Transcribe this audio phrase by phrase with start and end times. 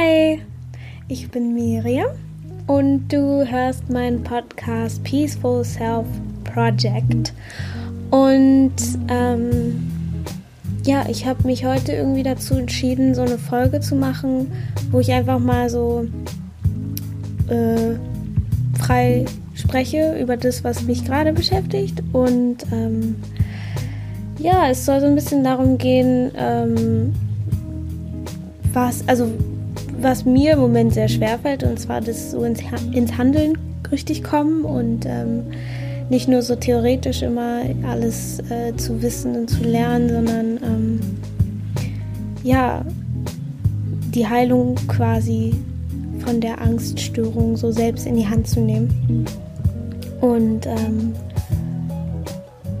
[0.00, 0.40] Hi,
[1.08, 2.06] ich bin Miriam
[2.66, 6.06] und du hörst meinen Podcast Peaceful Self
[6.44, 7.34] Project.
[8.10, 8.72] Und
[9.08, 9.92] ähm,
[10.86, 14.50] ja, ich habe mich heute irgendwie dazu entschieden, so eine Folge zu machen,
[14.90, 16.06] wo ich einfach mal so
[17.48, 17.96] äh,
[18.78, 22.02] frei spreche über das, was mich gerade beschäftigt.
[22.14, 23.16] Und ähm,
[24.38, 27.12] ja, es soll so ein bisschen darum gehen, ähm,
[28.72, 29.30] was, also
[30.00, 32.60] was mir im Moment sehr schwer fällt, und zwar das so ins,
[32.92, 33.58] ins Handeln
[33.90, 35.44] richtig kommen und ähm,
[36.08, 41.00] nicht nur so theoretisch immer alles äh, zu wissen und zu lernen, sondern ähm,
[42.42, 42.84] ja,
[44.14, 45.54] die Heilung quasi
[46.24, 49.24] von der Angststörung so selbst in die Hand zu nehmen.
[50.20, 51.14] Und ähm,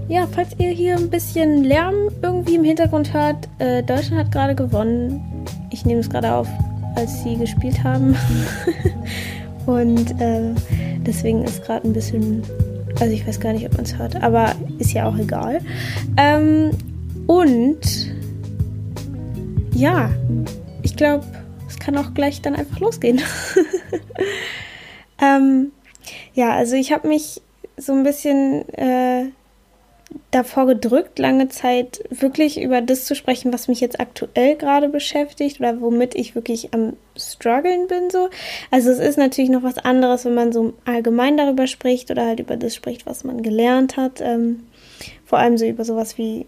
[0.08, 4.54] ja, falls ihr hier ein bisschen Lärm irgendwie im Hintergrund hört, äh, Deutschland hat gerade
[4.56, 5.20] gewonnen.
[5.70, 6.48] Ich nehme es gerade auf,
[6.96, 8.16] als sie gespielt haben.
[9.66, 10.54] Und äh,
[11.06, 12.42] deswegen ist gerade ein bisschen,
[12.98, 15.60] also ich weiß gar nicht, ob man es hört, aber ist ja auch egal.
[16.16, 16.70] Ähm,
[17.26, 18.12] und
[19.74, 20.10] ja,
[20.82, 21.24] ich glaube,
[21.68, 23.20] es kann auch gleich dann einfach losgehen.
[25.22, 25.72] ähm,
[26.34, 27.40] ja, also ich habe mich
[27.76, 29.26] so ein bisschen äh,
[30.30, 35.60] davor gedrückt, lange Zeit wirklich über das zu sprechen, was mich jetzt aktuell gerade beschäftigt
[35.60, 38.28] oder womit ich wirklich am struggeln bin so.
[38.70, 42.40] Also es ist natürlich noch was anderes, wenn man so allgemein darüber spricht oder halt
[42.40, 44.20] über das spricht, was man gelernt hat.
[44.20, 44.64] Ähm,
[45.24, 46.46] vor allem so über sowas wie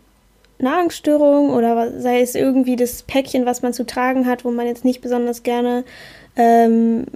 [0.58, 4.84] Nahrungsstörung oder sei es irgendwie das Päckchen, was man zu tragen hat, wo man jetzt
[4.84, 5.84] nicht besonders gerne
[6.36, 7.06] ähm,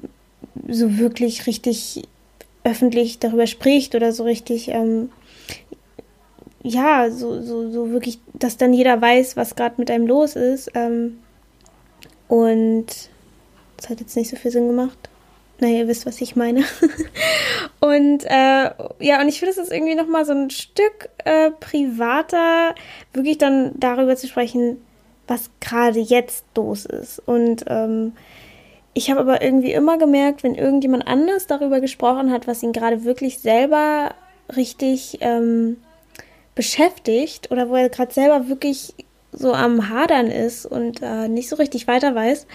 [0.69, 2.03] so wirklich richtig
[2.65, 5.11] öffentlich darüber spricht oder so richtig ähm,
[6.67, 10.71] ja, so, so, so wirklich, dass dann jeder weiß, was gerade mit einem los ist.
[10.75, 11.19] Ähm,
[12.29, 12.87] und
[13.77, 14.99] das hat jetzt nicht so viel Sinn gemacht.
[15.61, 16.65] Naja, ihr wisst, was ich meine.
[17.81, 22.75] und äh, ja, und ich finde, es ist irgendwie nochmal so ein Stück äh, privater,
[23.13, 24.85] wirklich dann darüber zu sprechen,
[25.29, 27.23] was gerade jetzt los ist.
[27.27, 28.13] Und ähm,
[28.93, 33.05] ich habe aber irgendwie immer gemerkt, wenn irgendjemand anders darüber gesprochen hat, was ihn gerade
[33.05, 34.15] wirklich selber
[34.55, 35.77] richtig ähm,
[36.57, 38.95] beschäftigt oder wo er gerade selber wirklich
[39.31, 42.47] so am Hadern ist und äh, nicht so richtig weiter weiß,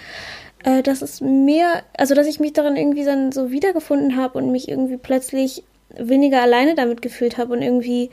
[0.66, 4.52] äh, dass es mir, also dass ich mich darin irgendwie dann so wiedergefunden habe und
[4.52, 5.64] mich irgendwie plötzlich
[5.96, 8.10] weniger alleine damit gefühlt habe und irgendwie,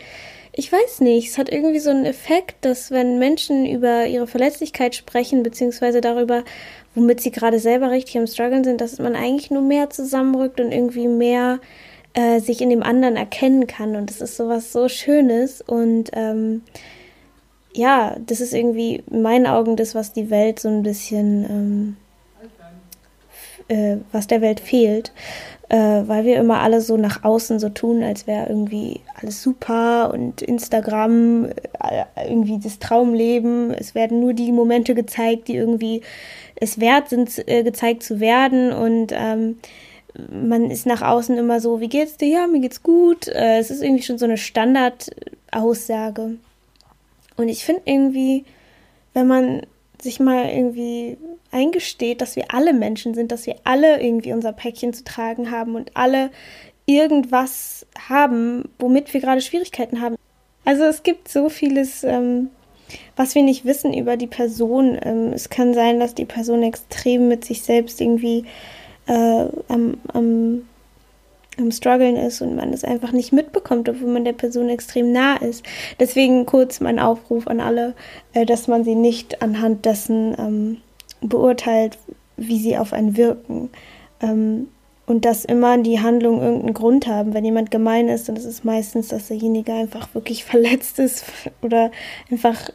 [0.53, 4.95] ich weiß nicht, es hat irgendwie so einen Effekt, dass wenn Menschen über ihre Verletzlichkeit
[4.95, 6.45] sprechen, beziehungsweise darüber,
[6.95, 10.73] womit sie gerade selber richtig am Struggeln sind, dass man eigentlich nur mehr zusammenrückt und
[10.73, 11.61] irgendwie mehr
[12.19, 13.95] äh, sich in dem anderen erkennen kann.
[13.95, 15.61] Und das ist sowas so Schönes.
[15.61, 16.63] Und ähm,
[17.73, 21.97] ja, das ist irgendwie in meinen Augen das, was die Welt so ein bisschen,
[23.69, 25.13] ähm, äh, was der Welt fehlt.
[25.69, 30.11] Äh, weil wir immer alle so nach außen so tun, als wäre irgendwie alles super
[30.13, 33.73] und Instagram, äh, irgendwie das Traumleben.
[33.75, 36.01] Es werden nur die Momente gezeigt, die irgendwie
[36.57, 38.73] es wert sind, äh, gezeigt zu werden.
[38.73, 39.59] Und ähm,
[40.31, 42.29] man ist nach außen immer so, wie geht's dir?
[42.29, 43.29] Ja, mir geht's gut.
[43.29, 46.37] Äh, es ist irgendwie schon so eine Standardaussage.
[47.37, 48.45] Und ich finde irgendwie,
[49.15, 49.63] wenn man
[50.01, 51.19] sich mal irgendwie
[51.51, 55.75] eingesteht, dass wir alle Menschen sind, dass wir alle irgendwie unser Päckchen zu tragen haben
[55.75, 56.31] und alle
[56.87, 60.17] irgendwas haben, womit wir gerade Schwierigkeiten haben.
[60.65, 62.51] Also es gibt so vieles, ähm,
[63.17, 64.99] was wir nicht wissen über die Person.
[65.03, 68.45] Ähm, es kann sein, dass die Person extrem mit sich selbst irgendwie
[69.09, 70.63] äh, am, am,
[71.57, 75.37] am Struggeln ist und man es einfach nicht mitbekommt, obwohl man der Person extrem nah
[75.37, 75.65] ist.
[75.99, 77.95] Deswegen kurz mein Aufruf an alle,
[78.35, 80.77] äh, dass man sie nicht anhand dessen ähm,
[81.21, 81.99] beurteilt,
[82.37, 83.71] wie sie auf einen wirken.
[84.21, 84.69] Ähm,
[85.07, 87.33] und dass immer die Handlungen irgendeinen Grund haben.
[87.33, 91.25] Wenn jemand gemein ist, dann ist es meistens, dass derjenige einfach wirklich verletzt ist
[91.63, 91.91] oder
[92.31, 92.71] einfach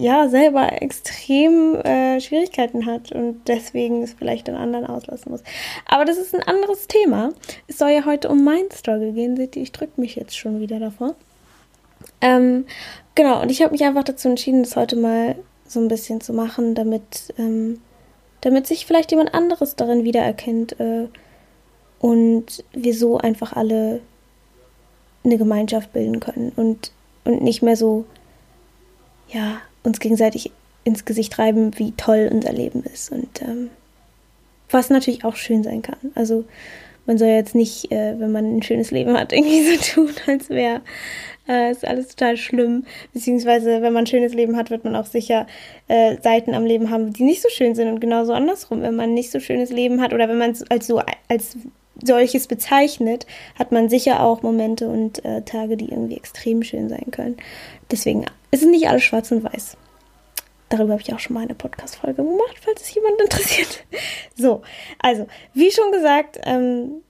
[0.00, 5.42] ja selber extrem äh, Schwierigkeiten hat und deswegen es vielleicht den anderen auslassen muss.
[5.86, 7.32] Aber das ist ein anderes Thema.
[7.68, 9.36] Es soll ja heute um mein Struggle gehen.
[9.36, 11.14] Seht ihr, ich drücke mich jetzt schon wieder davor.
[12.20, 12.66] Ähm,
[13.14, 15.36] genau, und ich habe mich einfach dazu entschieden, das heute mal
[15.66, 17.80] so ein bisschen zu machen, damit, ähm,
[18.40, 21.08] damit sich vielleicht jemand anderes darin wiedererkennt äh,
[22.00, 24.00] und wir so einfach alle
[25.24, 26.92] eine Gemeinschaft bilden können und,
[27.24, 28.06] und nicht mehr so,
[29.28, 30.50] ja, uns gegenseitig
[30.84, 33.12] ins Gesicht reiben, wie toll unser Leben ist.
[33.12, 33.70] Und ähm,
[34.70, 35.98] was natürlich auch schön sein kann.
[36.14, 36.44] Also
[37.06, 40.48] man soll jetzt nicht, äh, wenn man ein schönes Leben hat, irgendwie so tun, als
[40.48, 40.80] wäre
[41.46, 42.84] äh, alles total schlimm.
[43.12, 45.46] Beziehungsweise, wenn man ein schönes Leben hat, wird man auch sicher
[45.88, 47.88] äh, Seiten am Leben haben, die nicht so schön sind.
[47.88, 50.62] Und genauso andersrum, wenn man ein nicht so schönes Leben hat oder wenn man es
[50.70, 51.56] als so als
[52.04, 53.26] solches bezeichnet,
[53.58, 57.36] hat man sicher auch Momente und äh, Tage, die irgendwie extrem schön sein können.
[57.90, 59.76] Deswegen ist es nicht alles schwarz und weiß.
[60.68, 63.84] Darüber habe ich auch schon mal eine Podcast-Folge gemacht, falls es jemand interessiert.
[64.36, 64.62] So,
[64.98, 67.02] also, wie schon gesagt, ähm,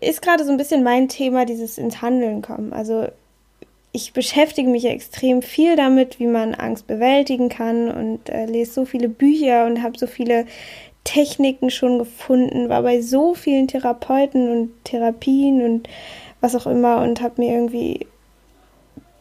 [0.00, 2.72] ist gerade so ein bisschen mein Thema, dieses ins Handeln kommen.
[2.72, 3.08] Also,
[3.92, 8.72] ich beschäftige mich ja extrem viel damit, wie man Angst bewältigen kann und äh, lese
[8.72, 10.46] so viele Bücher und habe so viele
[11.04, 15.88] Techniken schon gefunden, war bei so vielen Therapeuten und Therapien und
[16.40, 18.06] was auch immer und habe mir irgendwie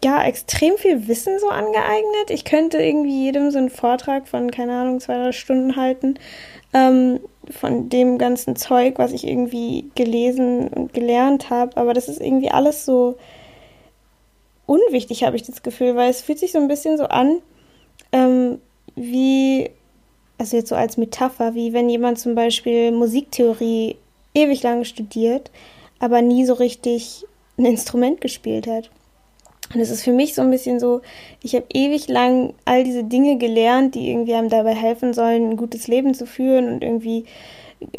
[0.03, 2.29] ja extrem viel Wissen so angeeignet.
[2.29, 6.15] Ich könnte irgendwie jedem so einen Vortrag von, keine Ahnung, zwei, drei Stunden halten.
[6.73, 11.75] Ähm, von dem ganzen Zeug, was ich irgendwie gelesen und gelernt habe.
[11.77, 13.17] Aber das ist irgendwie alles so
[14.65, 17.41] unwichtig, habe ich das Gefühl, weil es fühlt sich so ein bisschen so an,
[18.11, 18.61] ähm,
[18.95, 19.71] wie
[20.39, 23.97] also jetzt so als Metapher, wie wenn jemand zum Beispiel Musiktheorie
[24.33, 25.51] ewig lang studiert,
[25.99, 27.25] aber nie so richtig
[27.57, 28.89] ein Instrument gespielt hat.
[29.73, 31.01] Und es ist für mich so ein bisschen so,
[31.43, 35.57] ich habe ewig lang all diese Dinge gelernt, die irgendwie einem dabei helfen sollen, ein
[35.57, 37.25] gutes Leben zu führen und irgendwie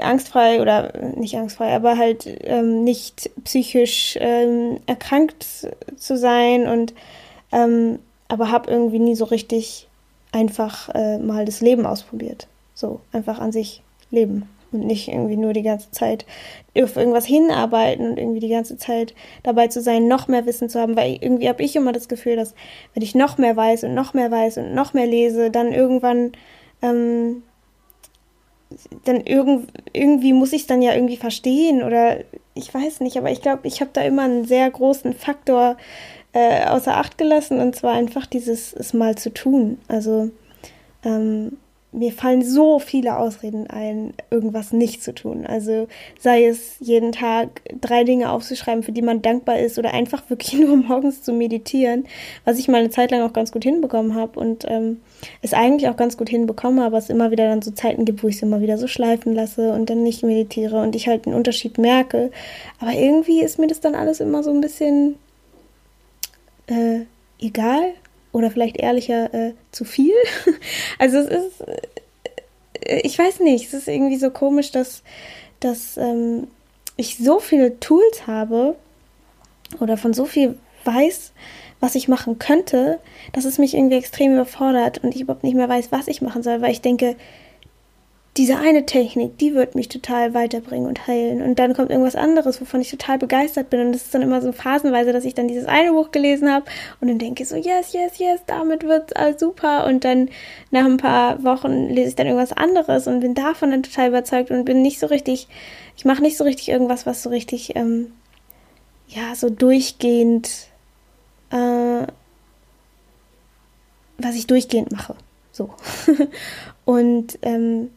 [0.00, 5.46] angstfrei oder nicht angstfrei, aber halt ähm, nicht psychisch ähm, erkrankt
[5.96, 6.94] zu sein und
[7.52, 7.98] ähm,
[8.28, 9.88] aber habe irgendwie nie so richtig
[10.32, 12.46] einfach äh, mal das Leben ausprobiert.
[12.74, 16.24] So, einfach an sich leben und nicht irgendwie nur die ganze Zeit
[16.78, 20.80] auf irgendwas hinarbeiten und irgendwie die ganze Zeit dabei zu sein, noch mehr Wissen zu
[20.80, 22.54] haben, weil irgendwie habe ich immer das Gefühl, dass
[22.94, 26.32] wenn ich noch mehr weiß und noch mehr weiß und noch mehr lese, dann irgendwann
[26.82, 27.42] ähm,
[29.04, 32.18] dann irgend, irgendwie muss ich es dann ja irgendwie verstehen oder
[32.54, 35.76] ich weiß nicht, aber ich glaube, ich habe da immer einen sehr großen Faktor
[36.32, 39.78] äh, außer Acht gelassen und zwar einfach dieses es mal zu tun.
[39.88, 40.30] Also
[41.04, 41.56] ähm,
[41.92, 45.44] mir fallen so viele Ausreden ein, irgendwas nicht zu tun.
[45.44, 45.88] Also
[46.20, 50.52] sei es jeden Tag drei Dinge aufzuschreiben, für die man dankbar ist, oder einfach wirklich
[50.60, 52.06] nur morgens zu meditieren,
[52.44, 55.00] was ich mal eine Zeit lang auch ganz gut hinbekommen habe und ähm,
[55.42, 58.28] es eigentlich auch ganz gut hinbekomme, aber es immer wieder dann so Zeiten gibt, wo
[58.28, 61.34] ich es immer wieder so schleifen lasse und dann nicht meditiere und ich halt einen
[61.34, 62.30] Unterschied merke.
[62.78, 65.16] Aber irgendwie ist mir das dann alles immer so ein bisschen
[66.70, 67.06] äh,
[67.40, 67.92] egal
[68.32, 70.14] oder vielleicht ehrlicher äh, zu viel.
[70.98, 71.60] also es ist,
[72.80, 75.02] äh, ich weiß nicht, es ist irgendwie so komisch, dass,
[75.60, 76.46] dass ähm,
[76.96, 78.76] ich so viele Tools habe
[79.80, 81.32] oder von so viel weiß,
[81.80, 83.00] was ich machen könnte,
[83.32, 86.42] dass es mich irgendwie extrem überfordert und ich überhaupt nicht mehr weiß, was ich machen
[86.42, 87.16] soll, weil ich denke,
[88.36, 91.42] diese eine Technik, die wird mich total weiterbringen und heilen.
[91.42, 93.80] Und dann kommt irgendwas anderes, wovon ich total begeistert bin.
[93.80, 96.64] Und das ist dann immer so phasenweise, dass ich dann dieses eine Buch gelesen habe
[97.00, 99.84] und dann denke so, yes, yes, yes, damit wird alles super.
[99.86, 100.28] Und dann
[100.70, 104.52] nach ein paar Wochen lese ich dann irgendwas anderes und bin davon dann total überzeugt
[104.52, 105.48] und bin nicht so richtig,
[105.96, 108.12] ich mache nicht so richtig irgendwas, was so richtig, ähm,
[109.08, 110.68] ja, so durchgehend,
[111.50, 112.06] äh,
[114.18, 115.16] was ich durchgehend mache.
[115.50, 115.70] So.
[116.84, 117.90] und ähm,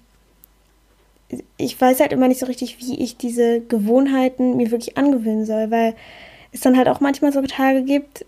[1.57, 5.71] ich weiß halt immer nicht so richtig, wie ich diese Gewohnheiten mir wirklich angewöhnen soll,
[5.71, 5.95] weil
[6.51, 8.25] es dann halt auch manchmal so Tage gibt,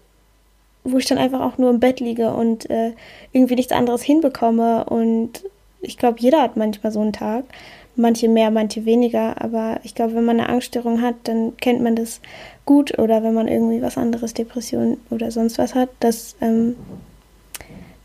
[0.83, 2.93] wo ich dann einfach auch nur im Bett liege und äh,
[3.31, 4.85] irgendwie nichts anderes hinbekomme.
[4.85, 5.43] Und
[5.81, 7.45] ich glaube, jeder hat manchmal so einen Tag.
[7.95, 9.41] Manche mehr, manche weniger.
[9.41, 12.21] Aber ich glaube, wenn man eine Angststörung hat, dann kennt man das
[12.65, 12.97] gut.
[12.99, 16.75] Oder wenn man irgendwie was anderes, Depression oder sonst was hat, dass, ähm,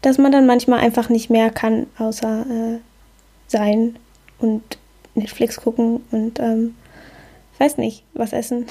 [0.00, 2.78] dass man dann manchmal einfach nicht mehr kann, außer äh,
[3.46, 3.96] sein
[4.38, 4.62] und
[5.14, 6.74] Netflix gucken und ähm,
[7.58, 8.66] weiß nicht, was essen.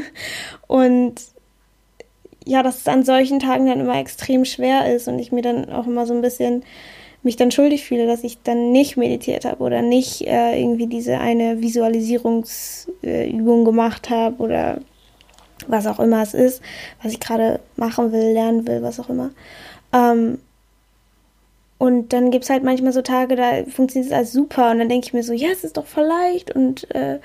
[0.66, 1.14] und
[2.46, 5.70] ja, dass es an solchen Tagen dann immer extrem schwer ist und ich mir dann
[5.70, 6.62] auch immer so ein bisschen
[7.22, 11.18] mich dann schuldig fühle, dass ich dann nicht meditiert habe oder nicht äh, irgendwie diese
[11.18, 14.80] eine Visualisierungsübung äh, gemacht habe oder
[15.66, 16.60] was auch immer es ist,
[17.02, 19.30] was ich gerade machen will, lernen will, was auch immer.
[19.94, 20.38] Ähm,
[21.78, 24.88] und dann gibt es halt manchmal so Tage, da funktioniert es alles super und dann
[24.88, 27.18] denke ich mir so, ja, es ist doch voll leicht und äh,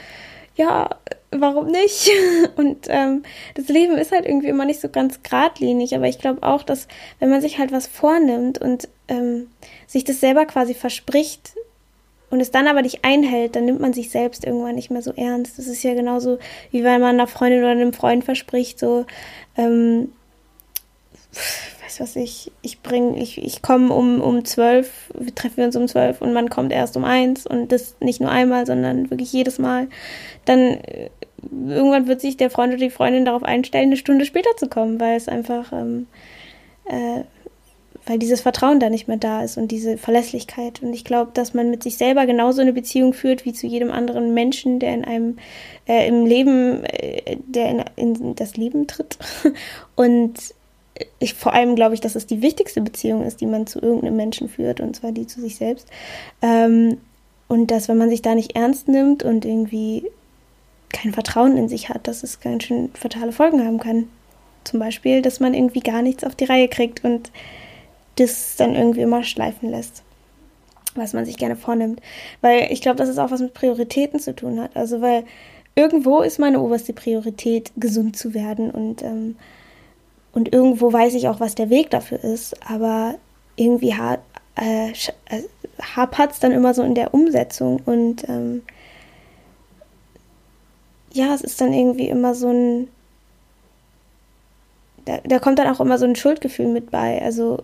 [0.55, 0.89] ja,
[1.31, 2.11] warum nicht?
[2.57, 3.23] Und ähm,
[3.55, 6.87] das Leben ist halt irgendwie immer nicht so ganz geradlinig, aber ich glaube auch, dass
[7.19, 9.49] wenn man sich halt was vornimmt und ähm,
[9.87, 11.53] sich das selber quasi verspricht
[12.29, 15.13] und es dann aber nicht einhält, dann nimmt man sich selbst irgendwann nicht mehr so
[15.15, 15.57] ernst.
[15.57, 16.39] Das ist ja genauso,
[16.71, 19.05] wie wenn man einer Freundin oder einem Freund verspricht, so,
[19.55, 20.11] ähm,
[21.89, 25.87] weiß was ich, ich bringe, ich, ich komme um, um zwölf, wir treffen uns um
[25.87, 29.57] zwölf und man kommt erst um eins und das nicht nur einmal, sondern wirklich jedes
[29.57, 29.87] Mal,
[30.45, 31.09] dann äh,
[31.41, 34.99] irgendwann wird sich der Freund oder die Freundin darauf einstellen, eine Stunde später zu kommen,
[34.99, 36.07] weil es einfach, ähm,
[36.85, 37.23] äh,
[38.05, 40.81] weil dieses Vertrauen da nicht mehr da ist und diese Verlässlichkeit.
[40.81, 43.91] Und ich glaube, dass man mit sich selber genauso eine Beziehung führt wie zu jedem
[43.91, 45.37] anderen Menschen, der in einem
[45.87, 49.17] äh, im Leben, äh, der in, in das Leben tritt.
[49.95, 50.53] Und
[51.19, 54.15] ich vor allem glaube ich, dass es die wichtigste Beziehung ist, die man zu irgendeinem
[54.15, 55.87] Menschen führt, und zwar die zu sich selbst.
[56.41, 56.97] Ähm,
[57.47, 60.05] und dass, wenn man sich da nicht ernst nimmt und irgendwie
[60.89, 64.07] kein Vertrauen in sich hat, dass es ganz schön fatale Folgen haben kann.
[64.63, 67.31] Zum Beispiel, dass man irgendwie gar nichts auf die Reihe kriegt und
[68.17, 70.03] das dann irgendwie immer schleifen lässt,
[70.95, 72.01] was man sich gerne vornimmt.
[72.41, 74.75] Weil ich glaube, dass es auch was mit Prioritäten zu tun hat.
[74.75, 75.23] Also, weil
[75.75, 79.37] irgendwo ist meine oberste Priorität, gesund zu werden und ähm,
[80.33, 83.15] und irgendwo weiß ich auch, was der Weg dafür ist, aber
[83.55, 84.17] irgendwie ha
[84.55, 85.43] äh, äh
[85.95, 88.63] hapert es dann immer so in der Umsetzung und ähm,
[91.13, 92.87] ja, es ist dann irgendwie immer so ein,
[95.05, 97.63] da, da kommt dann auch immer so ein Schuldgefühl mit bei, also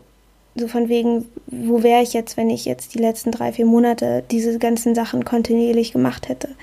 [0.56, 4.24] so von wegen, wo wäre ich jetzt, wenn ich jetzt die letzten drei, vier Monate
[4.32, 6.56] diese ganzen Sachen kontinuierlich gemacht hätte,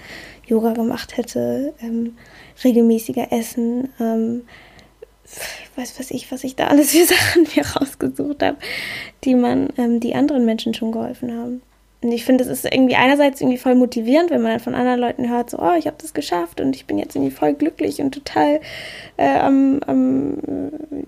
[0.46, 2.16] Yoga gemacht hätte, ähm,
[2.64, 4.42] regelmäßiger Essen, ähm,
[5.76, 8.56] weiß was ich, was ich da alles für Sachen mir rausgesucht habe,
[9.24, 11.62] die man, ähm, die anderen Menschen schon geholfen haben.
[12.02, 14.98] Und ich finde, es ist irgendwie einerseits irgendwie voll motivierend, wenn man dann von anderen
[14.98, 18.00] Leuten hört, so, oh, ich habe das geschafft und ich bin jetzt irgendwie voll glücklich
[18.00, 18.60] und total
[19.16, 20.36] äh, am, am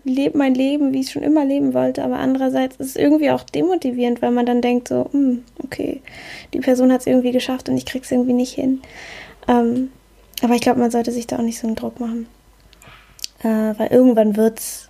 [0.05, 2.05] lebe mein Leben, wie ich es schon immer leben wollte.
[2.05, 6.01] Aber andererseits ist es irgendwie auch demotivierend, weil man dann denkt so, hm, okay,
[6.53, 8.81] die Person hat es irgendwie geschafft und ich krieg's irgendwie nicht hin.
[9.49, 9.91] Ähm,
[10.43, 12.29] aber ich glaube, man sollte sich da auch nicht so einen Druck machen
[13.45, 14.89] äh, weil irgendwann wird es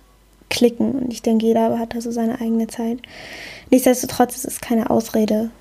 [0.49, 2.99] klicken und ich denke, jeder hat da so seine eigene Zeit.
[3.69, 5.51] Nichtsdestotrotz ist es keine Ausrede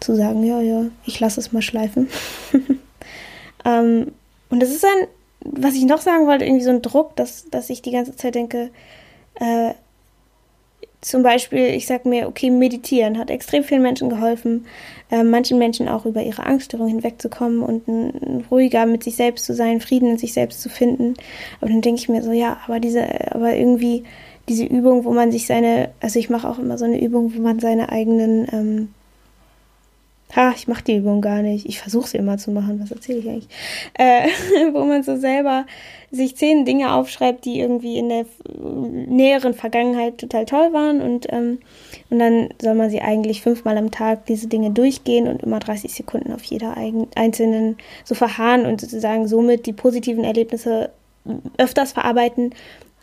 [0.00, 2.08] zu sagen, ja, ja, ich lasse es mal schleifen.
[3.64, 4.12] ähm,
[4.50, 5.08] und das ist ein,
[5.40, 8.34] was ich noch sagen wollte, irgendwie so ein Druck, dass, dass ich die ganze Zeit
[8.34, 8.70] denke,
[9.34, 9.74] äh,
[11.00, 14.66] zum Beispiel, ich sage mir, okay, meditieren hat extrem vielen Menschen geholfen,
[15.10, 19.44] äh, manchen Menschen auch über ihre Angststörung hinwegzukommen und ein, ein ruhiger mit sich selbst
[19.44, 21.14] zu sein, Frieden in sich selbst zu finden.
[21.60, 24.04] Aber dann denke ich mir so, ja, aber diese, aber irgendwie
[24.48, 27.40] diese Übung, wo man sich seine, also ich mache auch immer so eine Übung, wo
[27.40, 28.88] man seine eigenen ähm,
[30.36, 31.66] Ha, ich mache die Übung gar nicht.
[31.66, 32.80] Ich versuche sie immer zu machen.
[32.82, 33.48] Was erzähle ich eigentlich?
[33.94, 34.28] Äh,
[34.72, 35.64] wo man so selber
[36.10, 41.58] sich zehn Dinge aufschreibt, die irgendwie in der näheren Vergangenheit total toll waren und, ähm,
[42.08, 45.92] und dann soll man sie eigentlich fünfmal am Tag diese Dinge durchgehen und immer 30
[45.92, 46.76] Sekunden auf jeder
[47.14, 50.90] einzelnen so verharren und sozusagen somit die positiven Erlebnisse
[51.58, 52.54] öfters verarbeiten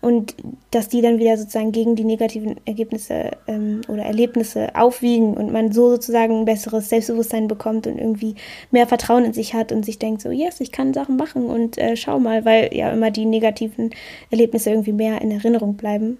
[0.05, 0.35] und
[0.69, 5.71] dass die dann wieder sozusagen gegen die negativen Ergebnisse ähm, oder Erlebnisse aufwiegen und man
[5.71, 8.35] so sozusagen ein besseres Selbstbewusstsein bekommt und irgendwie
[8.69, 11.79] mehr Vertrauen in sich hat und sich denkt so, yes, ich kann Sachen machen und
[11.79, 13.89] äh, schau mal, weil ja immer die negativen
[14.29, 16.19] Erlebnisse irgendwie mehr in Erinnerung bleiben.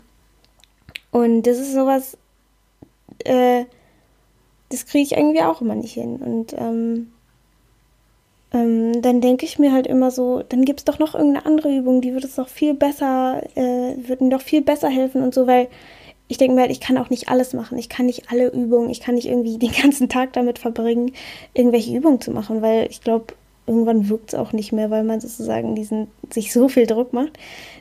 [1.12, 2.18] Und das ist sowas,
[3.24, 3.66] äh,
[4.70, 6.16] das kriege ich irgendwie auch immer nicht hin.
[6.16, 7.12] Und ähm,
[8.56, 11.76] ähm, dann denke ich mir halt immer so, dann gibt es doch noch irgendeine andere
[11.76, 15.34] Übung, die würde es doch viel besser, äh, würde mir doch viel besser helfen und
[15.34, 15.68] so, weil
[16.30, 17.78] ich denke mir halt, ich kann auch nicht alles machen.
[17.78, 21.12] Ich kann nicht alle Übungen, ich kann nicht irgendwie den ganzen Tag damit verbringen,
[21.54, 23.34] irgendwelche Übungen zu machen, weil ich glaube,
[23.68, 27.34] irgendwann wirkt es auch nicht mehr, weil man sozusagen diesen, sich so viel Druck macht.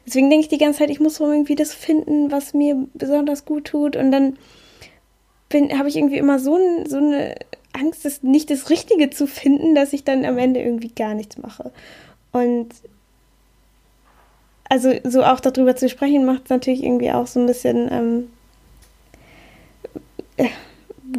[0.07, 3.66] Deswegen denke ich die ganze Zeit, ich muss irgendwie das finden, was mir besonders gut
[3.66, 3.95] tut.
[3.95, 4.38] Und dann
[5.78, 7.37] habe ich irgendwie immer so, ein, so eine
[7.75, 11.38] Angst, das nicht das Richtige zu finden, dass ich dann am Ende irgendwie gar nichts
[11.38, 11.73] mache.
[12.33, 12.69] Und
[14.69, 18.31] also so auch darüber zu sprechen, macht es natürlich irgendwie auch so ein bisschen, ähm,
[20.37, 20.49] äh,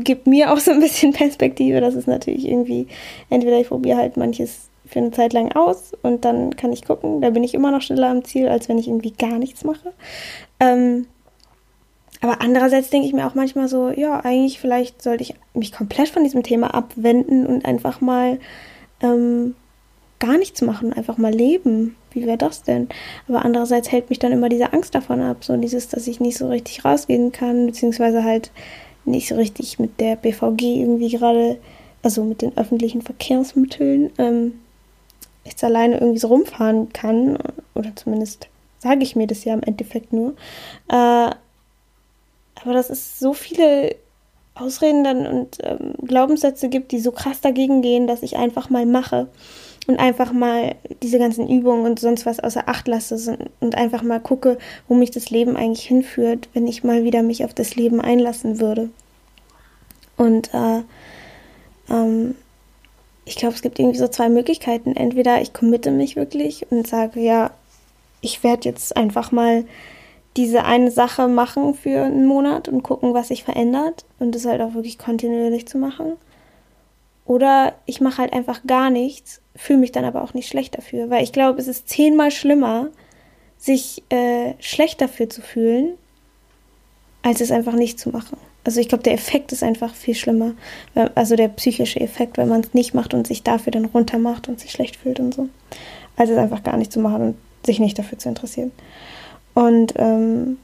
[0.03, 1.79] gibt mir auch so ein bisschen Perspektive.
[1.81, 2.87] Das ist natürlich irgendwie,
[3.29, 7.21] entweder ich probiere halt manches für eine Zeit lang aus und dann kann ich gucken,
[7.21, 9.93] da bin ich immer noch schneller am Ziel, als wenn ich irgendwie gar nichts mache.
[10.59, 11.07] Ähm,
[12.25, 16.09] aber andererseits denke ich mir auch manchmal so, ja, eigentlich vielleicht sollte ich mich komplett
[16.09, 18.39] von diesem Thema abwenden und einfach mal
[18.99, 19.53] ähm,
[20.17, 21.95] gar nichts machen, einfach mal leben.
[22.11, 22.89] Wie wäre das denn?
[23.27, 26.35] Aber andererseits hält mich dann immer diese Angst davon ab, so dieses, dass ich nicht
[26.35, 28.51] so richtig rausgehen kann, beziehungsweise halt
[29.05, 31.59] nicht so richtig mit der BVG irgendwie gerade,
[32.01, 34.53] also mit den öffentlichen Verkehrsmitteln, ähm,
[35.43, 37.37] jetzt alleine irgendwie so rumfahren kann.
[37.75, 38.47] Oder zumindest
[38.79, 40.33] sage ich mir das ja im Endeffekt nur.
[40.89, 41.29] Äh,
[42.65, 43.95] aber dass es so viele
[44.55, 48.85] Ausreden dann und ähm, Glaubenssätze gibt, die so krass dagegen gehen, dass ich einfach mal
[48.85, 49.27] mache.
[49.87, 54.19] und einfach mal diese ganzen Übungen und sonst was außer Acht lasse und einfach mal
[54.19, 54.57] gucke,
[54.87, 58.59] wo mich das Leben eigentlich hinführt, wenn ich mal wieder mich auf das Leben einlassen
[58.59, 58.89] würde.
[60.17, 60.81] Und äh,
[61.89, 62.35] ähm,
[63.25, 64.95] ich glaube, es gibt irgendwie so zwei Möglichkeiten.
[64.95, 67.51] Entweder ich committe mich wirklich und sage, ja,
[68.21, 69.65] ich werde jetzt einfach mal
[70.37, 74.61] diese eine Sache machen für einen Monat und gucken, was sich verändert und das halt
[74.61, 76.13] auch wirklich kontinuierlich zu machen.
[77.25, 81.09] Oder ich mache halt einfach gar nichts, fühle mich dann aber auch nicht schlecht dafür,
[81.09, 82.89] weil ich glaube, es ist zehnmal schlimmer,
[83.57, 85.97] sich äh, schlecht dafür zu fühlen,
[87.23, 88.37] als es einfach nicht zu machen.
[88.63, 90.53] Also ich glaube, der Effekt ist einfach viel schlimmer.
[91.13, 94.47] Also der psychische Effekt, wenn man es nicht macht und sich dafür dann runter macht
[94.47, 95.49] und sich schlecht fühlt und so.
[96.17, 98.71] Als es einfach gar nicht zu machen und sich nicht dafür zu interessieren.
[99.55, 100.59] Und ähm,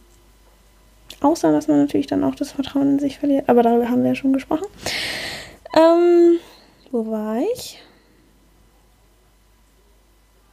[1.21, 3.49] außer, dass man natürlich dann auch das Vertrauen in sich verliert.
[3.49, 4.67] Aber darüber haben wir ja schon gesprochen.
[5.75, 6.37] Ähm,
[6.91, 7.81] wo war ich?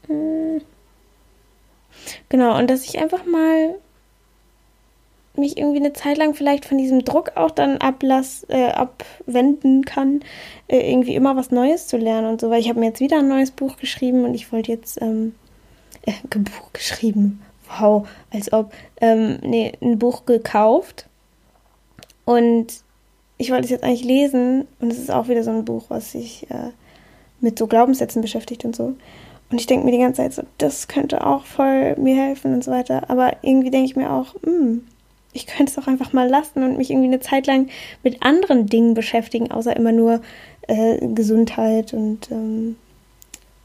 [0.07, 0.62] Hm.
[2.28, 3.75] Genau, und dass ich einfach mal
[5.38, 10.21] mich irgendwie eine Zeit lang vielleicht von diesem Druck auch dann ablass, äh, abwenden kann,
[10.66, 13.18] äh, irgendwie immer was Neues zu lernen und so, weil ich habe mir jetzt wieder
[13.18, 15.35] ein neues Buch geschrieben und ich wollte jetzt ähm,
[16.02, 21.07] äh, Buch geschrieben, wow, als ob, ähm, nee, ein Buch gekauft
[22.25, 22.83] und
[23.39, 26.13] ich wollte es jetzt eigentlich lesen und es ist auch wieder so ein Buch, was
[26.13, 26.71] sich äh,
[27.41, 28.95] mit so Glaubenssätzen beschäftigt und so.
[29.51, 32.65] Und ich denke mir die ganze Zeit so, das könnte auch voll mir helfen und
[32.65, 33.09] so weiter.
[33.09, 34.85] Aber irgendwie denke ich mir auch, hm,
[35.33, 37.69] ich könnte es auch einfach mal lassen und mich irgendwie eine Zeit lang
[38.03, 40.21] mit anderen Dingen beschäftigen, außer immer nur
[40.67, 42.77] äh, Gesundheit und ähm,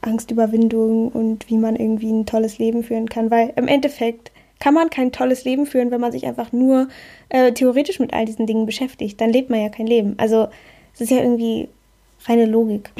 [0.06, 3.30] Angstüberwindung und wie man irgendwie ein tolles Leben führen kann.
[3.30, 4.30] Weil im Endeffekt
[4.60, 6.88] kann man kein tolles Leben führen, wenn man sich einfach nur
[7.28, 9.20] äh, theoretisch mit all diesen Dingen beschäftigt.
[9.20, 10.14] Dann lebt man ja kein Leben.
[10.16, 10.48] Also
[10.94, 11.68] es ist ja irgendwie
[12.26, 12.90] reine Logik.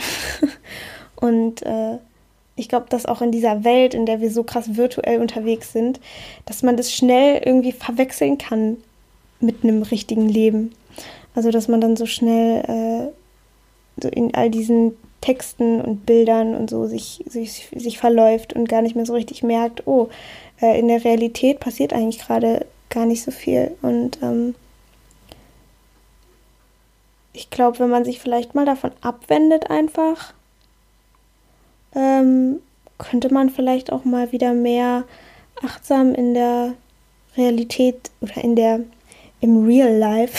[1.17, 1.99] und äh,
[2.57, 6.01] ich glaube, dass auch in dieser Welt, in der wir so krass virtuell unterwegs sind,
[6.47, 8.77] dass man das schnell irgendwie verwechseln kann
[9.41, 10.73] mit einem richtigen Leben.
[11.35, 16.69] Also, dass man dann so schnell äh, so in all diesen Texten und Bildern und
[16.69, 20.11] so sich, sich, sich verläuft und gar nicht mehr so richtig merkt, oh,
[20.61, 23.75] äh, in der Realität passiert eigentlich gerade gar nicht so viel.
[23.81, 24.55] Und ähm,
[27.33, 30.35] ich glaube, wenn man sich vielleicht mal davon abwendet einfach,
[31.95, 32.61] ähm,
[32.99, 35.05] könnte man vielleicht auch mal wieder mehr
[35.63, 36.75] achtsam in der
[37.35, 38.81] Realität oder in der
[39.41, 40.39] im Real Life,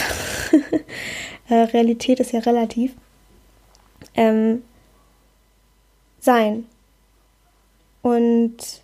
[1.50, 2.94] äh, Realität ist ja relativ,
[4.14, 4.62] ähm,
[6.26, 6.66] sein.
[8.02, 8.84] Und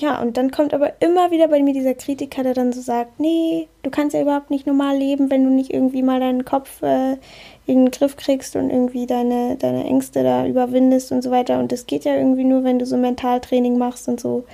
[0.00, 3.20] Ja, und dann kommt aber immer wieder bei mir dieser Kritiker, der dann so sagt,
[3.20, 6.80] nee, du kannst ja überhaupt nicht normal leben, wenn du nicht irgendwie mal deinen Kopf
[6.82, 7.18] äh,
[7.66, 11.58] in den Griff kriegst und irgendwie deine, deine Ängste da überwindest und so weiter.
[11.58, 14.44] Und das geht ja irgendwie nur, wenn du so Mentaltraining machst und so.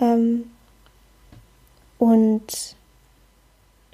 [0.00, 0.48] Ähm,
[1.98, 2.76] und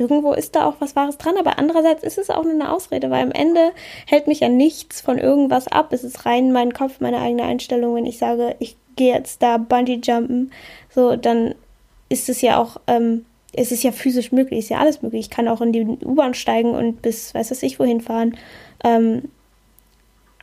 [0.00, 3.10] irgendwo ist da auch was Wahres dran, aber andererseits ist es auch nur eine Ausrede,
[3.10, 3.72] weil am Ende
[4.06, 5.92] hält mich ja nichts von irgendwas ab.
[5.92, 9.58] Es ist rein mein Kopf, meine eigene Einstellung, wenn ich sage, ich gehe jetzt da
[9.58, 10.52] Bungee jumpen,
[10.88, 11.54] so, dann
[12.08, 15.26] ist es ja auch, ähm, es ist ja physisch möglich, ist ja alles möglich.
[15.26, 18.36] Ich kann auch in die U-Bahn steigen und bis, weiß was ich, wohin fahren.
[18.82, 19.28] Ähm,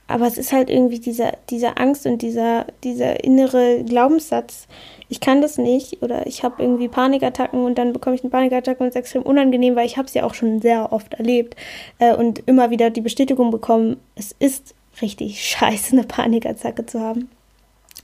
[0.08, 4.68] aber es ist halt irgendwie dieser, diese Angst und dieser, dieser innere Glaubenssatz,
[5.10, 8.84] ich kann das nicht oder ich habe irgendwie Panikattacken und dann bekomme ich eine Panikattacke
[8.84, 11.56] und es ist extrem unangenehm, weil ich habe es ja auch schon sehr oft erlebt
[12.00, 17.30] äh, und immer wieder die Bestätigung bekommen, es ist richtig scheiße, eine Panikattacke zu haben.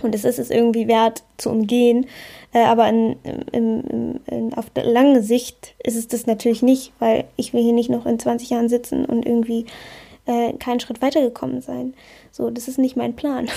[0.02, 2.08] Und es ist es irgendwie wert zu umgehen.
[2.52, 3.16] Äh, aber in,
[3.52, 7.74] in, in, auf der langen Sicht ist es das natürlich nicht, weil ich will hier
[7.74, 9.68] nicht noch in 20 Jahren sitzen und irgendwie
[10.26, 11.94] äh, keinen Schritt weitergekommen sein.
[12.32, 13.50] So, das ist nicht mein Plan.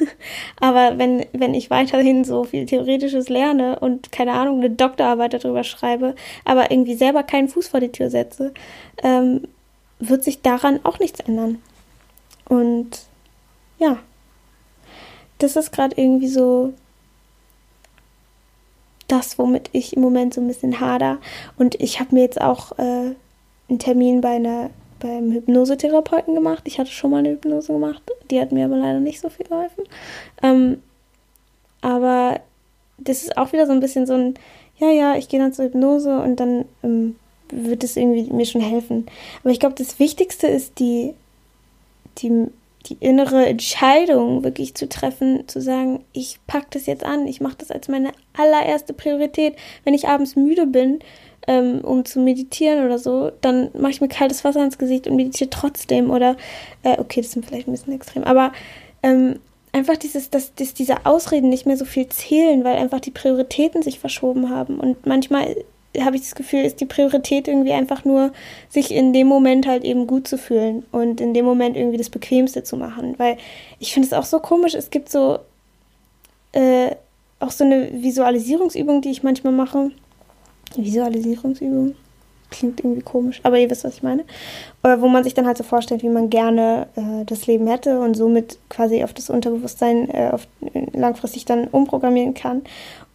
[0.60, 5.64] aber wenn, wenn ich weiterhin so viel Theoretisches lerne und keine Ahnung, eine Doktorarbeit darüber
[5.64, 8.54] schreibe, aber irgendwie selber keinen Fuß vor die Tür setze,
[9.02, 9.42] ähm,
[9.98, 11.60] wird sich daran auch nichts ändern.
[12.48, 13.00] Und
[13.78, 13.98] ja,
[15.38, 16.72] das ist gerade irgendwie so
[19.08, 21.18] das, womit ich im Moment so ein bisschen hader.
[21.56, 23.14] Und ich habe mir jetzt auch äh,
[23.68, 24.70] einen Termin bei einer
[25.04, 26.62] beim Hypnosetherapeuten gemacht.
[26.64, 28.02] Ich hatte schon mal eine Hypnose gemacht.
[28.30, 29.84] Die hat mir aber leider nicht so viel geholfen.
[30.42, 30.82] Ähm,
[31.82, 32.40] aber
[32.96, 34.34] das ist auch wieder so ein bisschen so ein,
[34.78, 37.16] ja, ja, ich gehe dann zur Hypnose und dann ähm,
[37.50, 39.04] wird es irgendwie mir schon helfen.
[39.42, 41.12] Aber ich glaube, das Wichtigste ist die,
[42.18, 42.48] die
[42.86, 47.56] die innere Entscheidung wirklich zu treffen, zu sagen, ich packe das jetzt an, ich mache
[47.58, 49.56] das als meine allererste Priorität.
[49.84, 50.98] Wenn ich abends müde bin,
[51.46, 55.16] ähm, um zu meditieren oder so, dann mache ich mir kaltes Wasser ins Gesicht und
[55.16, 56.10] meditiere trotzdem.
[56.10, 56.36] Oder,
[56.82, 58.52] äh, okay, das ist vielleicht ein bisschen extrem, aber
[59.02, 59.40] ähm,
[59.72, 63.82] einfach dieses, dass, dass diese Ausreden nicht mehr so viel zählen, weil einfach die Prioritäten
[63.82, 64.78] sich verschoben haben.
[64.78, 65.56] Und manchmal
[66.00, 68.32] habe ich das Gefühl, ist die Priorität irgendwie einfach nur,
[68.68, 72.10] sich in dem Moment halt eben gut zu fühlen und in dem Moment irgendwie das
[72.10, 73.14] Bequemste zu machen.
[73.18, 73.36] Weil
[73.78, 75.38] ich finde es auch so komisch, es gibt so
[76.52, 76.92] äh,
[77.40, 79.90] auch so eine Visualisierungsübung, die ich manchmal mache.
[80.82, 81.94] Visualisierungsübung
[82.50, 84.24] klingt irgendwie komisch, aber ihr wisst, was ich meine.
[84.82, 88.00] Oder wo man sich dann halt so vorstellt, wie man gerne äh, das Leben hätte
[88.00, 90.46] und somit quasi auf das Unterbewusstsein äh, auf,
[90.92, 92.62] langfristig dann umprogrammieren kann.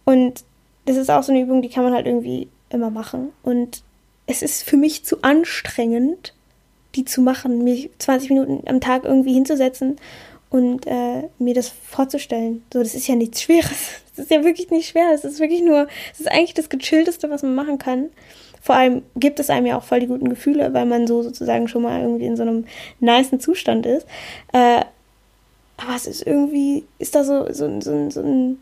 [0.04, 0.44] Und
[0.84, 3.30] das ist auch so eine Übung, die kann man halt irgendwie immer machen.
[3.42, 3.82] Und
[4.26, 6.34] es ist für mich zu anstrengend,
[6.94, 9.96] die zu machen, mich 20 Minuten am Tag irgendwie hinzusetzen
[10.50, 12.64] und äh, mir das vorzustellen.
[12.72, 13.70] So, das ist ja nichts Schweres.
[14.16, 15.12] Das ist ja wirklich nicht schwer.
[15.14, 18.10] Es ist wirklich nur, es ist eigentlich das Gechillteste, was man machen kann.
[18.60, 21.68] Vor allem gibt es einem ja auch voll die guten Gefühle, weil man so sozusagen
[21.68, 22.66] schon mal irgendwie in so einem
[22.98, 24.06] niceen Zustand ist.
[24.52, 24.82] Äh,
[25.78, 28.60] aber es ist irgendwie, ist da so, so, so, so ein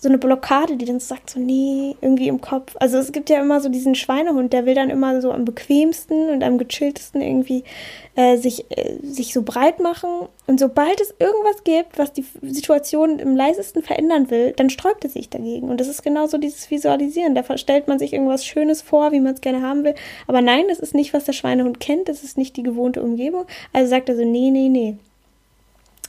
[0.00, 2.76] so eine Blockade, die dann sagt so, nee, irgendwie im Kopf.
[2.78, 6.30] Also es gibt ja immer so diesen Schweinehund, der will dann immer so am bequemsten
[6.30, 7.64] und am gechilltesten irgendwie
[8.14, 10.08] äh, sich, äh, sich so breit machen.
[10.46, 15.14] Und sobald es irgendwas gibt, was die Situation im leisesten verändern will, dann sträubt es
[15.14, 15.68] sich dagegen.
[15.68, 17.34] Und das ist genauso dieses Visualisieren.
[17.34, 19.96] Da stellt man sich irgendwas Schönes vor, wie man es gerne haben will.
[20.28, 23.46] Aber nein, das ist nicht, was der Schweinehund kennt, das ist nicht die gewohnte Umgebung.
[23.72, 24.96] Also sagt er so, nee, nee, nee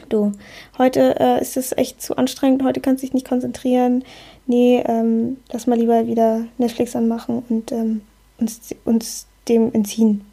[0.08, 0.32] du,
[0.78, 4.04] heute äh, ist es echt zu anstrengend, heute kannst du dich nicht konzentrieren.
[4.46, 8.02] Nee, ähm, lass mal lieber wieder Netflix anmachen und ähm,
[8.40, 10.26] uns, uns dem entziehen.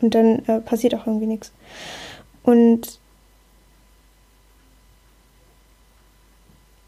[0.00, 1.52] Und dann äh, passiert auch irgendwie nichts.
[2.42, 2.98] Und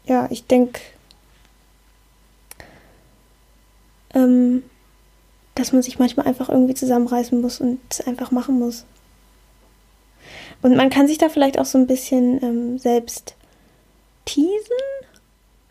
[0.05, 0.79] ja, ich denke,
[4.13, 4.63] ähm,
[5.55, 8.85] dass man sich manchmal einfach irgendwie zusammenreißen muss und es einfach machen muss.
[10.61, 13.35] Und man kann sich da vielleicht auch so ein bisschen ähm, selbst
[14.25, 14.51] teasen.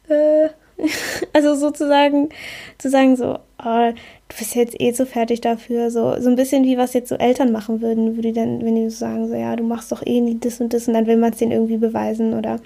[0.09, 0.49] Äh,
[1.33, 2.31] also sozusagen
[2.79, 3.93] zu sagen so, oh,
[4.29, 5.91] du bist jetzt eh so fertig dafür.
[5.91, 8.89] So, so ein bisschen wie was jetzt so Eltern machen würden, die dann, wenn die
[8.89, 11.17] so sagen, so ja, du machst doch eh nie das und das und dann will
[11.17, 12.35] man es denen irgendwie beweisen.
[12.35, 12.61] Oder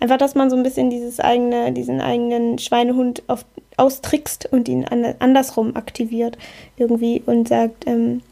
[0.00, 3.44] einfach, dass man so ein bisschen dieses eigene, diesen eigenen Schweinehund auf,
[3.76, 6.38] austrickst und ihn an, andersrum aktiviert
[6.76, 8.22] irgendwie und sagt, ähm,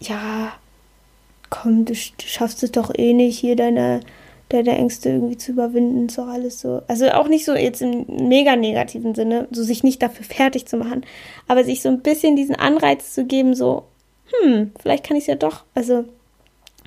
[0.00, 0.52] ja,
[1.60, 4.00] komm, du, du schaffst es doch eh nicht, hier deine,
[4.48, 6.82] deine Ängste irgendwie zu überwinden, so alles so.
[6.88, 10.76] Also auch nicht so jetzt im mega negativen Sinne, so sich nicht dafür fertig zu
[10.76, 11.04] machen,
[11.48, 13.84] aber sich so ein bisschen diesen Anreiz zu geben, so,
[14.42, 15.64] hm, vielleicht kann ich es ja doch.
[15.74, 16.04] Also,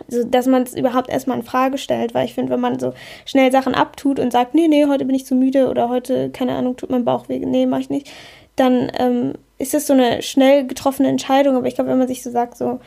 [0.08, 2.94] so, dass man es überhaupt erstmal in Frage stellt, weil ich finde, wenn man so
[3.26, 6.54] schnell Sachen abtut und sagt, nee, nee, heute bin ich zu müde oder heute, keine
[6.56, 8.12] Ahnung, tut mein Bauch weh, nee, mach ich nicht,
[8.56, 11.56] dann ähm, ist das so eine schnell getroffene Entscheidung.
[11.56, 12.80] Aber ich glaube, wenn man sich so sagt, so,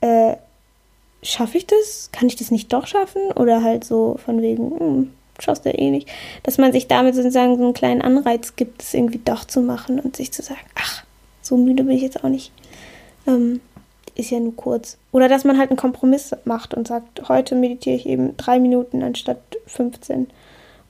[0.00, 0.36] äh,
[1.22, 2.10] schaffe ich das?
[2.12, 3.22] Kann ich das nicht doch schaffen?
[3.32, 6.08] Oder halt so von wegen, hm, schaffst du ja eh nicht.
[6.42, 10.00] Dass man sich damit sozusagen so einen kleinen Anreiz gibt, es irgendwie doch zu machen
[10.00, 11.04] und sich zu sagen, ach,
[11.42, 12.52] so müde bin ich jetzt auch nicht.
[13.26, 13.60] Ähm,
[14.14, 14.98] ist ja nur kurz.
[15.12, 19.02] Oder dass man halt einen Kompromiss macht und sagt, heute meditiere ich eben drei Minuten
[19.02, 20.28] anstatt 15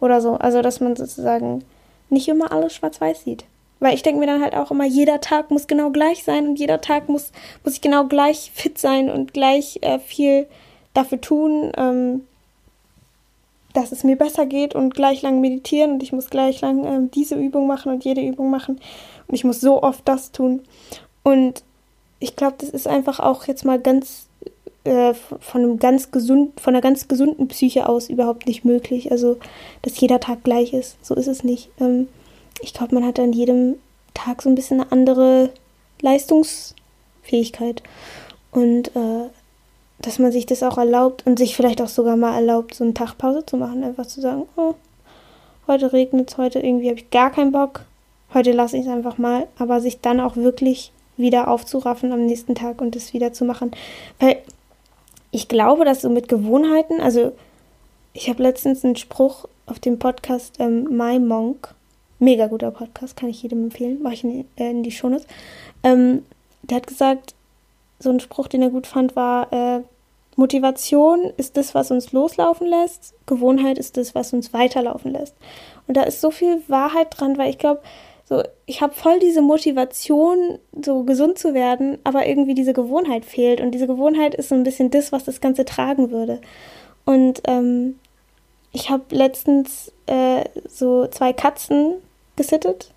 [0.00, 0.34] oder so.
[0.34, 1.64] Also, dass man sozusagen
[2.08, 3.44] nicht immer alles schwarz-weiß sieht.
[3.80, 6.58] Weil ich denke mir dann halt auch immer, jeder Tag muss genau gleich sein und
[6.58, 7.30] jeder Tag muss,
[7.64, 10.46] muss ich genau gleich fit sein und gleich äh, viel
[10.94, 12.22] dafür tun, ähm,
[13.74, 17.10] dass es mir besser geht und gleich lang meditieren und ich muss gleich lang ähm,
[17.12, 18.80] diese Übung machen und jede Übung machen
[19.28, 20.62] und ich muss so oft das tun.
[21.22, 21.62] Und
[22.18, 24.26] ich glaube, das ist einfach auch jetzt mal ganz
[24.84, 29.12] äh, von einem ganz gesund, von einer ganz gesunden Psyche aus überhaupt nicht möglich.
[29.12, 29.36] Also,
[29.82, 31.04] dass jeder Tag gleich ist.
[31.04, 31.68] So ist es nicht.
[31.78, 32.08] Ähm,
[32.60, 33.76] ich glaube, man hat an jedem
[34.14, 35.50] Tag so ein bisschen eine andere
[36.00, 37.82] Leistungsfähigkeit.
[38.50, 39.28] Und äh,
[40.00, 42.94] dass man sich das auch erlaubt und sich vielleicht auch sogar mal erlaubt, so einen
[42.94, 43.82] Tag Pause zu machen.
[43.82, 44.74] Einfach zu sagen, oh,
[45.66, 47.84] heute regnet es, heute irgendwie habe ich gar keinen Bock.
[48.32, 49.48] Heute lasse ich es einfach mal.
[49.58, 53.72] Aber sich dann auch wirklich wieder aufzuraffen am nächsten Tag und das wieder zu machen.
[54.20, 54.38] Weil
[55.30, 57.32] ich glaube, dass so mit Gewohnheiten, also
[58.12, 61.74] ich habe letztens einen Spruch auf dem Podcast ähm, My Monk
[62.18, 64.02] Mega guter Podcast, kann ich jedem empfehlen.
[64.02, 65.26] Mache ich in, äh, in die Shownotes.
[65.82, 66.24] Ähm,
[66.62, 67.34] der hat gesagt,
[68.00, 69.82] so ein Spruch, den er gut fand, war, äh,
[70.36, 73.14] Motivation ist das, was uns loslaufen lässt.
[73.26, 75.34] Gewohnheit ist das, was uns weiterlaufen lässt.
[75.88, 77.80] Und da ist so viel Wahrheit dran, weil ich glaube,
[78.24, 83.60] so, ich habe voll diese Motivation, so gesund zu werden, aber irgendwie diese Gewohnheit fehlt.
[83.60, 86.40] Und diese Gewohnheit ist so ein bisschen das, was das Ganze tragen würde.
[87.04, 87.98] Und ähm,
[88.72, 91.94] ich habe letztens äh, so zwei Katzen
[92.38, 92.94] gesittet.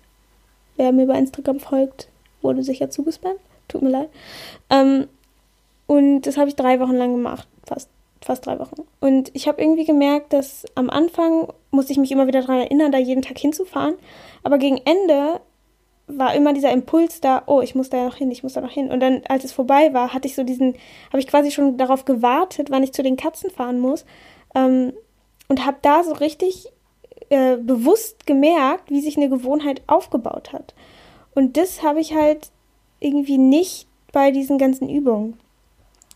[0.76, 2.08] Wer mir bei Instagram folgt,
[2.40, 3.40] wurde sicher zugespammt.
[3.68, 4.08] Tut mir leid.
[4.70, 5.08] Ähm,
[5.86, 7.46] und das habe ich drei Wochen lang gemacht.
[7.66, 7.90] Fast,
[8.22, 8.82] fast drei Wochen.
[9.00, 12.92] Und ich habe irgendwie gemerkt, dass am Anfang musste ich mich immer wieder daran erinnern,
[12.92, 13.94] da jeden Tag hinzufahren.
[14.42, 15.40] Aber gegen Ende
[16.06, 18.60] war immer dieser Impuls da, oh, ich muss da ja noch hin, ich muss da
[18.60, 18.90] noch hin.
[18.90, 20.74] Und dann, als es vorbei war, hatte ich so diesen,
[21.08, 24.04] habe ich quasi schon darauf gewartet, wann ich zu den Katzen fahren muss.
[24.54, 24.92] Ähm,
[25.48, 26.72] und habe da so richtig
[27.32, 30.74] äh, bewusst gemerkt, wie sich eine Gewohnheit aufgebaut hat.
[31.34, 32.50] Und das habe ich halt
[33.00, 35.38] irgendwie nicht bei diesen ganzen Übungen.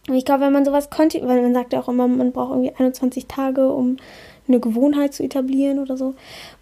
[0.08, 2.50] Und ich glaube, wenn man sowas konnte, weil man sagt ja auch immer, man braucht
[2.50, 3.96] irgendwie 21 Tage, um
[4.46, 6.14] eine Gewohnheit zu etablieren oder so.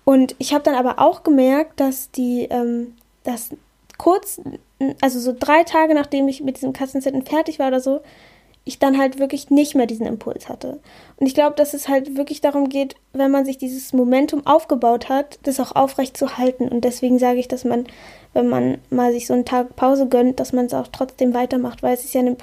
[0.05, 3.51] Und ich habe dann aber auch gemerkt, dass die, ähm, dass
[3.99, 4.41] kurz,
[5.01, 8.03] also so drei Tage nachdem ich mit diesem Katzensitten fertig war oder so,
[8.65, 10.81] ich dann halt wirklich nicht mehr diesen Impuls hatte.
[11.19, 15.09] Und ich glaube, dass es halt wirklich darum geht, wenn man sich dieses Momentum aufgebaut
[15.11, 16.69] hat, das auch aufrecht zu halten.
[16.69, 17.87] Und deswegen sage ich, dass man,
[18.33, 21.83] wenn man mal sich so einen Tag Pause gönnt, dass man es auch trotzdem weitermacht,
[21.83, 22.37] weil es ist ja eine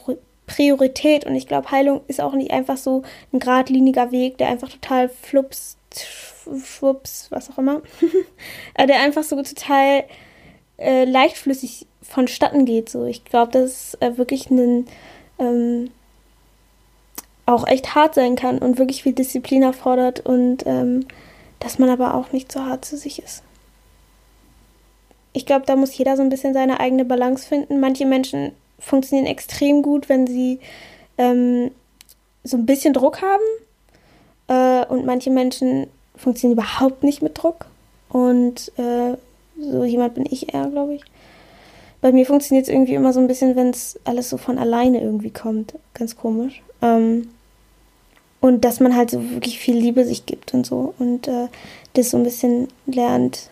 [0.45, 1.25] Priorität.
[1.25, 3.01] Und ich glaube, Heilung ist auch nicht einfach so
[3.33, 5.77] ein geradliniger Weg, der einfach total flups,
[6.63, 7.81] schwupps, was auch immer,
[8.75, 10.03] äh, der einfach so total
[10.77, 12.89] äh, leichtflüssig vonstatten geht.
[12.89, 14.85] So, ich glaube, das ist äh, wirklich ein
[15.39, 15.89] ähm,
[17.45, 21.05] auch echt hart sein kann und wirklich viel Disziplin erfordert und ähm,
[21.59, 23.43] dass man aber auch nicht so hart zu sich ist.
[25.33, 27.79] Ich glaube, da muss jeder so ein bisschen seine eigene Balance finden.
[27.79, 30.59] Manche Menschen funktionieren extrem gut, wenn sie
[31.17, 31.71] ähm,
[32.43, 33.41] so ein bisschen Druck haben
[34.47, 37.65] äh, und manche Menschen funktionieren überhaupt nicht mit Druck
[38.09, 39.15] und äh,
[39.59, 41.03] so jemand bin ich eher, glaube ich.
[42.01, 45.01] Bei mir funktioniert es irgendwie immer so ein bisschen, wenn es alles so von alleine
[45.01, 45.75] irgendwie kommt.
[45.93, 46.63] Ganz komisch.
[46.81, 47.29] Ähm,
[48.41, 50.95] und dass man halt so wirklich viel Liebe sich gibt und so.
[50.97, 51.47] Und äh,
[51.93, 53.51] das so ein bisschen lernt,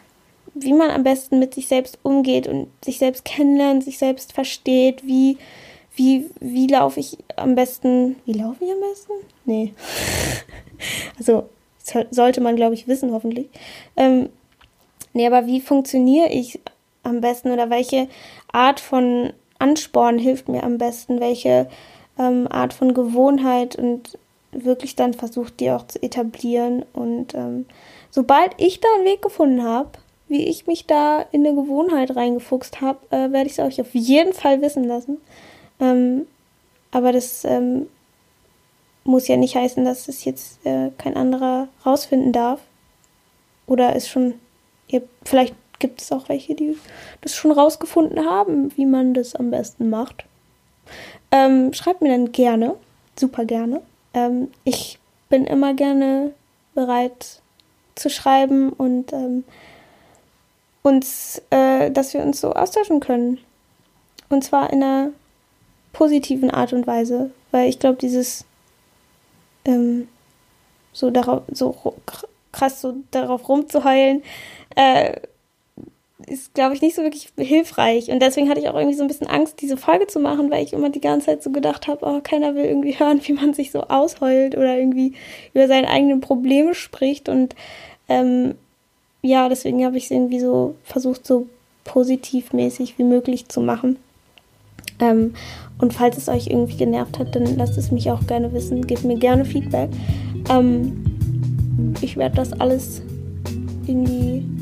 [0.56, 5.06] wie man am besten mit sich selbst umgeht und sich selbst kennenlernt, sich selbst versteht,
[5.06, 5.38] wie,
[5.96, 8.16] wie, wie laufe ich am besten.
[8.26, 9.12] Wie laufe ich am besten?
[9.46, 9.74] Nee.
[11.20, 11.48] also
[12.12, 13.48] sollte man, glaube ich, wissen, hoffentlich.
[13.96, 14.30] Ähm,
[15.14, 16.60] nee, aber wie funktioniere ich
[17.04, 18.08] am besten oder welche
[18.52, 21.20] Art von Ansporn hilft mir am besten?
[21.20, 21.70] Welche
[22.20, 24.18] ähm, Art von Gewohnheit und
[24.52, 26.86] wirklich dann versucht, die auch zu etablieren.
[26.94, 27.66] Und ähm,
[28.12, 29.92] sobald ich da einen Weg gefunden habe,
[30.28, 33.94] wie ich mich da in eine Gewohnheit reingefuchst habe, äh, werde ich es euch auf
[33.94, 35.18] jeden Fall wissen lassen.
[35.80, 36.28] Ähm,
[36.92, 37.88] aber das ähm,
[39.04, 42.62] muss ja nicht heißen, dass es jetzt äh, kein anderer rausfinden darf.
[43.66, 44.36] Oder ist schon,
[44.88, 46.78] ihr, vielleicht gibt es auch welche, die
[47.22, 50.26] das schon rausgefunden haben, wie man das am besten macht.
[51.32, 52.76] Ähm, schreibt mir dann gerne,
[53.18, 53.82] super gerne.
[54.14, 55.00] Ähm, ich
[55.30, 56.34] bin immer gerne
[56.74, 57.42] bereit
[57.96, 59.44] zu schreiben und ähm,
[60.82, 63.40] uns, äh, dass wir uns so austauschen können.
[64.30, 65.10] Und zwar in einer
[65.94, 68.46] positiven Art und Weise, weil ich glaube, dieses
[69.66, 70.08] ähm,
[70.94, 71.96] so darauf, so
[72.52, 74.24] krass so darauf rumzuheulen,
[74.76, 75.20] äh,
[76.28, 78.12] ist, glaube ich, nicht so wirklich hilfreich.
[78.12, 80.64] Und deswegen hatte ich auch irgendwie so ein bisschen Angst, diese Folge zu machen, weil
[80.64, 83.54] ich immer die ganze Zeit so gedacht habe, oh, keiner will irgendwie hören, wie man
[83.54, 85.14] sich so ausheult oder irgendwie
[85.54, 87.30] über seine eigenen Probleme spricht.
[87.30, 87.56] Und
[88.10, 88.56] ähm,
[89.22, 91.48] ja, deswegen habe ich es irgendwie so versucht, so
[91.86, 93.98] positivmäßig wie möglich zu machen.
[95.00, 95.34] Ähm,
[95.80, 98.86] und falls es euch irgendwie genervt hat, dann lasst es mich auch gerne wissen.
[98.86, 99.90] Gebt mir gerne Feedback.
[100.50, 101.06] Ähm,
[102.02, 103.02] ich werde das alles
[103.88, 104.59] in die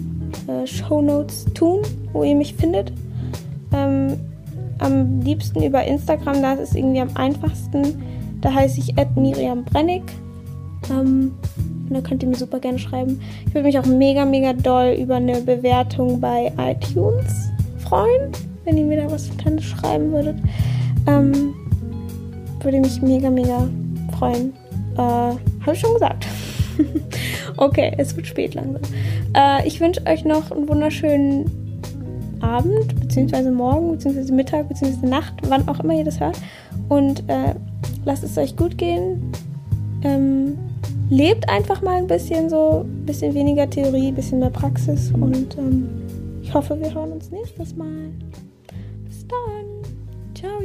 [0.48, 1.82] äh, Show Notes tun,
[2.14, 2.92] wo ihr mich findet.
[3.74, 4.18] Ähm,
[4.80, 8.02] am liebsten über Instagram, da ist es irgendwie am einfachsten.
[8.42, 10.04] Da heiße ich Miriam Brennig.
[10.92, 11.34] Ähm,
[11.90, 13.20] da könnt ihr mir super gerne schreiben.
[13.48, 18.32] Ich würde mich auch mega, mega doll über eine Bewertung bei iTunes freuen,
[18.66, 20.38] wenn ihr mir da was Kleines schreiben würdet.
[21.08, 21.54] Ähm,
[22.62, 23.68] würde mich mega, mega
[24.18, 24.54] freuen.
[24.96, 26.28] Äh, Habe ich schon gesagt.
[27.58, 28.82] okay, es wird spät langsam.
[29.38, 31.46] Äh, ich wünsche euch noch einen wunderschönen
[32.42, 36.40] Abend, beziehungsweise Morgen, beziehungsweise Mittag, beziehungsweise Nacht, wann auch immer ihr das hört.
[36.90, 37.54] Und äh,
[38.06, 39.32] lasst es euch gut gehen.
[40.04, 40.58] Ähm,
[41.10, 45.12] lebt einfach mal ein bisschen so, ein bisschen weniger Theorie, ein bisschen mehr Praxis.
[45.12, 45.90] Und ähm,
[46.42, 48.10] ich hoffe, wir hören uns nächstes Mal.
[49.06, 50.34] Bis dann.
[50.34, 50.58] Ciao.